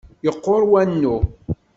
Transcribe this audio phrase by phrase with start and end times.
[0.25, 1.15] Yeqqur wanu.